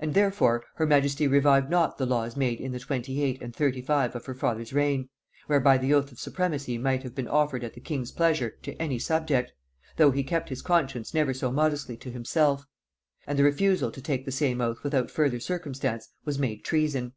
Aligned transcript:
And 0.00 0.14
therefore 0.14 0.64
her 0.74 0.84
majesty 0.86 1.28
revived 1.28 1.70
not 1.70 1.96
the 1.96 2.04
laws 2.04 2.36
made 2.36 2.60
in 2.60 2.72
the 2.72 2.80
28 2.80 3.40
and 3.40 3.54
35 3.54 4.16
of 4.16 4.26
her 4.26 4.34
father's 4.34 4.72
reign, 4.72 5.08
whereby 5.46 5.78
the 5.78 5.94
oath 5.94 6.10
of 6.10 6.18
supremacy 6.18 6.76
might 6.76 7.04
have 7.04 7.14
been 7.14 7.28
offered 7.28 7.62
at 7.62 7.74
the 7.74 7.80
king's 7.80 8.10
pleasure 8.10 8.50
to 8.64 8.74
any 8.82 8.98
subject, 8.98 9.52
though 9.96 10.10
he 10.10 10.24
kept 10.24 10.48
his 10.48 10.60
conscience 10.60 11.14
never 11.14 11.32
so 11.32 11.52
modestly 11.52 11.96
to 11.98 12.10
himself; 12.10 12.66
and 13.28 13.38
the 13.38 13.44
refusal 13.44 13.92
to 13.92 14.02
take 14.02 14.24
the 14.24 14.32
same 14.32 14.60
oath 14.60 14.82
without 14.82 15.08
further 15.08 15.38
circumstance 15.38 16.08
was 16.24 16.36
made 16.36 16.64
treason. 16.64 17.12